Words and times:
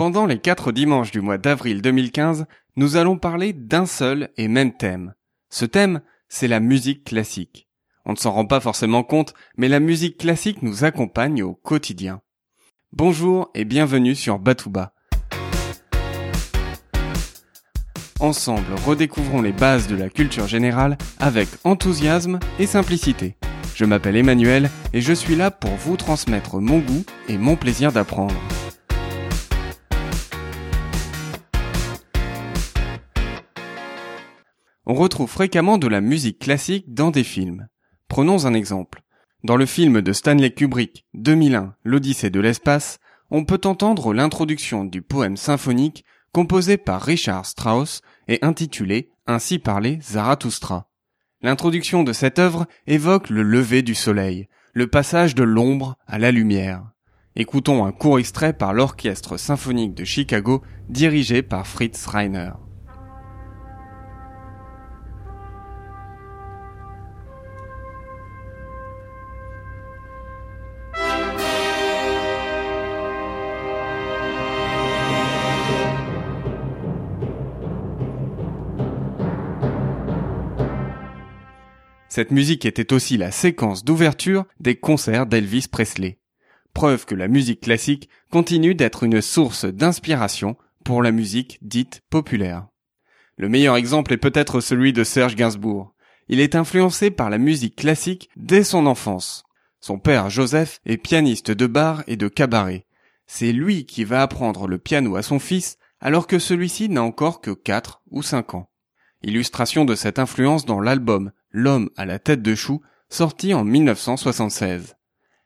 Pendant 0.00 0.24
les 0.24 0.38
quatre 0.38 0.72
dimanches 0.72 1.10
du 1.10 1.20
mois 1.20 1.36
d'avril 1.36 1.82
2015, 1.82 2.46
nous 2.76 2.96
allons 2.96 3.18
parler 3.18 3.52
d'un 3.52 3.84
seul 3.84 4.30
et 4.38 4.48
même 4.48 4.74
thème. 4.74 5.12
Ce 5.50 5.66
thème, 5.66 6.00
c'est 6.30 6.48
la 6.48 6.58
musique 6.58 7.04
classique. 7.04 7.68
On 8.06 8.12
ne 8.12 8.16
s'en 8.16 8.32
rend 8.32 8.46
pas 8.46 8.60
forcément 8.60 9.02
compte, 9.02 9.34
mais 9.58 9.68
la 9.68 9.78
musique 9.78 10.16
classique 10.16 10.62
nous 10.62 10.84
accompagne 10.84 11.42
au 11.42 11.52
quotidien. 11.52 12.22
Bonjour 12.94 13.50
et 13.54 13.66
bienvenue 13.66 14.14
sur 14.14 14.38
Batouba. 14.38 14.94
Ensemble, 18.20 18.72
redécouvrons 18.86 19.42
les 19.42 19.52
bases 19.52 19.86
de 19.86 19.96
la 19.96 20.08
culture 20.08 20.48
générale 20.48 20.96
avec 21.18 21.46
enthousiasme 21.64 22.38
et 22.58 22.66
simplicité. 22.66 23.36
Je 23.74 23.84
m'appelle 23.84 24.16
Emmanuel 24.16 24.70
et 24.94 25.02
je 25.02 25.12
suis 25.12 25.36
là 25.36 25.50
pour 25.50 25.72
vous 25.72 25.98
transmettre 25.98 26.58
mon 26.58 26.78
goût 26.78 27.04
et 27.28 27.36
mon 27.36 27.56
plaisir 27.56 27.92
d'apprendre. 27.92 28.40
On 34.90 34.94
retrouve 34.94 35.30
fréquemment 35.30 35.78
de 35.78 35.86
la 35.86 36.00
musique 36.00 36.40
classique 36.40 36.92
dans 36.92 37.12
des 37.12 37.22
films. 37.22 37.68
Prenons 38.08 38.44
un 38.46 38.54
exemple. 38.54 39.04
Dans 39.44 39.54
le 39.54 39.64
film 39.64 40.02
de 40.02 40.12
Stanley 40.12 40.50
Kubrick 40.50 41.06
2001, 41.14 41.76
L'Odyssée 41.84 42.28
de 42.28 42.40
l'espace, 42.40 42.98
on 43.30 43.44
peut 43.44 43.60
entendre 43.66 44.12
l'introduction 44.12 44.84
du 44.84 45.00
poème 45.00 45.36
symphonique 45.36 46.04
composé 46.32 46.76
par 46.76 47.02
Richard 47.02 47.46
Strauss 47.46 48.00
et 48.26 48.40
intitulé 48.42 49.12
Ainsi 49.28 49.60
parlait 49.60 50.00
Zarathustra. 50.02 50.90
L'introduction 51.40 52.02
de 52.02 52.12
cette 52.12 52.40
œuvre 52.40 52.66
évoque 52.88 53.30
le 53.30 53.44
lever 53.44 53.82
du 53.82 53.94
soleil, 53.94 54.48
le 54.72 54.88
passage 54.88 55.36
de 55.36 55.44
l'ombre 55.44 55.98
à 56.08 56.18
la 56.18 56.32
lumière. 56.32 56.82
Écoutons 57.36 57.84
un 57.84 57.92
court 57.92 58.18
extrait 58.18 58.54
par 58.54 58.74
l'Orchestre 58.74 59.36
symphonique 59.36 59.94
de 59.94 60.02
Chicago 60.02 60.62
dirigé 60.88 61.42
par 61.42 61.68
Fritz 61.68 62.06
Reiner. 62.06 62.50
Cette 82.10 82.32
musique 82.32 82.66
était 82.66 82.92
aussi 82.92 83.16
la 83.16 83.30
séquence 83.30 83.84
d'ouverture 83.84 84.44
des 84.58 84.74
concerts 84.74 85.26
d'Elvis 85.26 85.68
Presley. 85.70 86.18
Preuve 86.74 87.06
que 87.06 87.14
la 87.14 87.28
musique 87.28 87.60
classique 87.60 88.08
continue 88.32 88.74
d'être 88.74 89.04
une 89.04 89.22
source 89.22 89.64
d'inspiration 89.64 90.56
pour 90.84 91.04
la 91.04 91.12
musique 91.12 91.58
dite 91.62 92.02
populaire. 92.10 92.66
Le 93.36 93.48
meilleur 93.48 93.76
exemple 93.76 94.12
est 94.12 94.16
peut-être 94.16 94.60
celui 94.60 94.92
de 94.92 95.04
Serge 95.04 95.36
Gainsbourg. 95.36 95.94
Il 96.26 96.40
est 96.40 96.56
influencé 96.56 97.12
par 97.12 97.30
la 97.30 97.38
musique 97.38 97.76
classique 97.76 98.28
dès 98.34 98.64
son 98.64 98.86
enfance. 98.86 99.44
Son 99.80 100.00
père 100.00 100.30
Joseph 100.30 100.80
est 100.86 100.96
pianiste 100.98 101.52
de 101.52 101.68
bar 101.68 102.02
et 102.08 102.16
de 102.16 102.26
cabaret. 102.26 102.86
C'est 103.28 103.52
lui 103.52 103.86
qui 103.86 104.02
va 104.02 104.22
apprendre 104.22 104.66
le 104.66 104.78
piano 104.78 105.14
à 105.14 105.22
son 105.22 105.38
fils 105.38 105.78
alors 106.00 106.26
que 106.26 106.40
celui-ci 106.40 106.88
n'a 106.88 107.04
encore 107.04 107.40
que 107.40 107.52
4 107.52 108.02
ou 108.10 108.24
5 108.24 108.54
ans. 108.54 108.68
Illustration 109.22 109.84
de 109.84 109.94
cette 109.94 110.18
influence 110.18 110.64
dans 110.64 110.80
l'album 110.80 111.30
L'homme 111.52 111.90
à 111.96 112.06
la 112.06 112.18
tête 112.18 112.42
de 112.42 112.54
chou, 112.54 112.80
sorti 113.08 113.54
en 113.54 113.64
1976. 113.64 114.96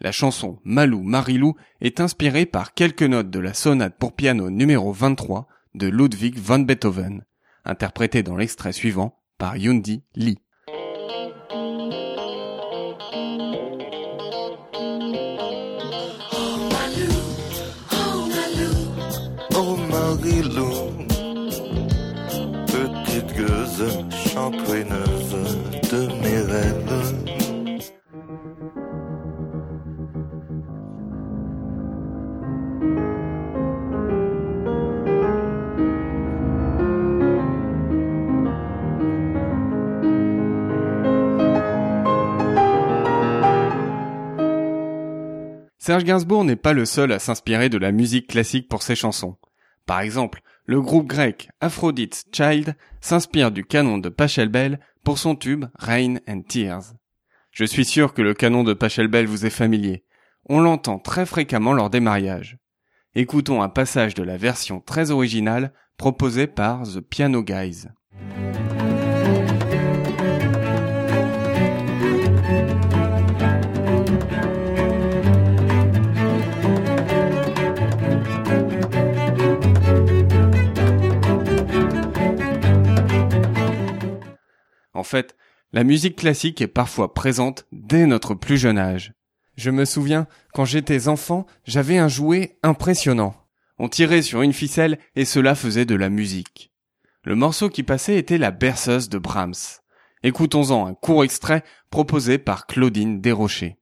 La 0.00 0.12
chanson 0.12 0.60
Malou 0.62 1.02
Marilou 1.02 1.56
est 1.80 2.00
inspirée 2.00 2.46
par 2.46 2.72
quelques 2.72 3.02
notes 3.02 3.30
de 3.30 3.40
la 3.40 3.52
sonate 3.52 3.96
pour 3.98 4.14
piano 4.14 4.48
numéro 4.48 4.92
23 4.92 5.48
de 5.74 5.88
Ludwig 5.88 6.38
van 6.38 6.60
Beethoven, 6.60 7.24
interprétée 7.64 8.22
dans 8.22 8.36
l'extrait 8.36 8.72
suivant 8.72 9.18
par 9.38 9.56
Yundi 9.56 10.04
Lee. 10.14 10.38
Serge 25.90 26.10
Gainsbourg 46.04 46.44
n'est 46.44 46.56
pas 46.56 46.74
le 46.74 46.84
seul 46.84 47.12
à 47.12 47.18
s'inspirer 47.18 47.70
de 47.70 47.78
la 47.78 47.92
musique 47.92 48.26
classique 48.26 48.68
pour 48.68 48.82
ses 48.82 48.94
chansons. 48.94 49.38
Par 49.86 50.00
exemple, 50.00 50.42
le 50.66 50.82
groupe 50.82 51.06
grec 51.06 51.48
Aphrodite's 51.62 52.26
Child 52.30 52.76
s'inspire 53.00 53.50
du 53.50 53.64
canon 53.64 53.96
de 53.96 54.10
Pachelbel 54.10 54.80
pour 55.08 55.18
son 55.18 55.36
tube 55.36 55.64
Rain 55.78 56.16
and 56.28 56.42
Tears. 56.42 56.92
Je 57.50 57.64
suis 57.64 57.86
sûr 57.86 58.12
que 58.12 58.20
le 58.20 58.34
canon 58.34 58.62
de 58.62 58.74
Pachelbel 58.74 59.26
vous 59.26 59.46
est 59.46 59.48
familier. 59.48 60.04
On 60.50 60.60
l'entend 60.60 60.98
très 60.98 61.24
fréquemment 61.24 61.72
lors 61.72 61.88
des 61.88 62.00
mariages. 62.00 62.58
Écoutons 63.14 63.62
un 63.62 63.70
passage 63.70 64.12
de 64.12 64.22
la 64.22 64.36
version 64.36 64.80
très 64.80 65.10
originale 65.10 65.72
proposée 65.96 66.46
par 66.46 66.82
The 66.82 67.00
Piano 67.00 67.42
Guys. 67.42 67.86
Fait, 85.08 85.36
la 85.72 85.84
musique 85.84 86.16
classique 86.16 86.60
est 86.60 86.68
parfois 86.68 87.14
présente 87.14 87.66
dès 87.72 88.06
notre 88.06 88.34
plus 88.34 88.56
jeune 88.56 88.78
âge. 88.78 89.12
Je 89.56 89.70
me 89.70 89.84
souviens, 89.84 90.26
quand 90.54 90.64
j'étais 90.64 91.08
enfant, 91.08 91.46
j'avais 91.64 91.98
un 91.98 92.08
jouet 92.08 92.58
impressionnant. 92.62 93.34
On 93.78 93.88
tirait 93.88 94.22
sur 94.22 94.42
une 94.42 94.52
ficelle 94.52 94.98
et 95.16 95.24
cela 95.24 95.54
faisait 95.54 95.84
de 95.84 95.94
la 95.94 96.10
musique. 96.10 96.72
Le 97.24 97.34
morceau 97.34 97.68
qui 97.68 97.82
passait 97.82 98.16
était 98.16 98.38
la 98.38 98.50
berceuse 98.50 99.08
de 99.08 99.18
Brahms. 99.18 99.80
Écoutons-en 100.22 100.86
un 100.86 100.94
court 100.94 101.24
extrait 101.24 101.64
proposé 101.90 102.38
par 102.38 102.66
Claudine 102.66 103.20
Desrochers. 103.20 103.76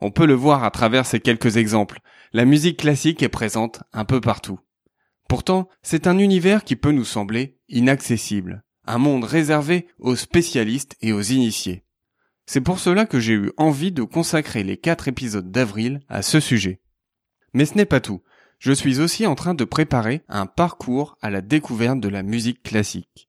On 0.00 0.10
peut 0.10 0.26
le 0.26 0.34
voir 0.34 0.64
à 0.64 0.70
travers 0.70 1.06
ces 1.06 1.20
quelques 1.20 1.56
exemples. 1.56 2.00
La 2.32 2.44
musique 2.44 2.78
classique 2.78 3.22
est 3.22 3.28
présente 3.28 3.82
un 3.92 4.04
peu 4.04 4.20
partout. 4.20 4.60
Pourtant, 5.28 5.68
c'est 5.82 6.06
un 6.06 6.18
univers 6.18 6.64
qui 6.64 6.76
peut 6.76 6.92
nous 6.92 7.04
sembler 7.04 7.58
inaccessible. 7.68 8.64
Un 8.86 8.98
monde 8.98 9.24
réservé 9.24 9.88
aux 9.98 10.16
spécialistes 10.16 10.96
et 11.02 11.12
aux 11.12 11.20
initiés. 11.20 11.84
C'est 12.46 12.62
pour 12.62 12.78
cela 12.78 13.04
que 13.04 13.20
j'ai 13.20 13.34
eu 13.34 13.52
envie 13.58 13.92
de 13.92 14.02
consacrer 14.02 14.64
les 14.64 14.78
quatre 14.78 15.08
épisodes 15.08 15.50
d'avril 15.50 16.00
à 16.08 16.22
ce 16.22 16.40
sujet. 16.40 16.80
Mais 17.52 17.66
ce 17.66 17.74
n'est 17.74 17.84
pas 17.84 18.00
tout. 18.00 18.22
Je 18.58 18.72
suis 18.72 19.00
aussi 19.00 19.26
en 19.26 19.34
train 19.34 19.54
de 19.54 19.64
préparer 19.64 20.22
un 20.28 20.46
parcours 20.46 21.18
à 21.20 21.28
la 21.28 21.42
découverte 21.42 22.00
de 22.00 22.08
la 22.08 22.22
musique 22.22 22.62
classique. 22.62 23.28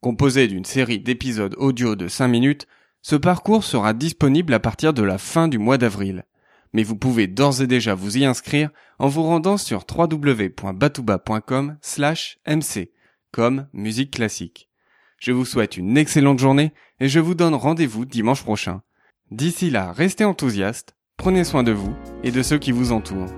Composé 0.00 0.48
d'une 0.48 0.64
série 0.64 0.98
d'épisodes 0.98 1.54
audio 1.56 1.96
de 1.96 2.08
5 2.08 2.28
minutes, 2.28 2.66
ce 3.02 3.16
parcours 3.16 3.64
sera 3.64 3.92
disponible 3.92 4.54
à 4.54 4.60
partir 4.60 4.94
de 4.94 5.02
la 5.02 5.18
fin 5.18 5.48
du 5.48 5.58
mois 5.58 5.76
d'avril. 5.76 6.24
Mais 6.72 6.84
vous 6.84 6.96
pouvez 6.96 7.26
d'ores 7.26 7.60
et 7.60 7.66
déjà 7.66 7.94
vous 7.94 8.16
y 8.16 8.24
inscrire 8.24 8.70
en 8.98 9.08
vous 9.08 9.24
rendant 9.24 9.56
sur 9.56 9.84
www.batouba.com 9.86 11.76
slash 11.82 12.38
mc, 12.46 12.92
comme 13.32 13.66
musique 13.72 14.12
classique. 14.12 14.70
Je 15.18 15.32
vous 15.32 15.44
souhaite 15.44 15.76
une 15.76 15.98
excellente 15.98 16.38
journée 16.38 16.72
et 17.00 17.08
je 17.08 17.20
vous 17.20 17.34
donne 17.34 17.54
rendez-vous 17.54 18.04
dimanche 18.04 18.42
prochain. 18.42 18.82
D'ici 19.30 19.70
là, 19.70 19.92
restez 19.92 20.24
enthousiastes, 20.24 20.96
prenez 21.16 21.44
soin 21.44 21.62
de 21.62 21.72
vous 21.72 21.94
et 22.22 22.30
de 22.30 22.42
ceux 22.42 22.58
qui 22.58 22.72
vous 22.72 22.92
entourent. 22.92 23.32